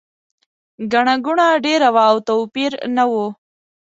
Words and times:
ګڼه 0.91 1.15
ګوڼه 1.25 1.47
ډېره 1.65 1.89
وه 1.93 2.03
او 2.11 2.17
توپیر 2.27 2.71
نه 2.95 3.03
و. 3.11 3.13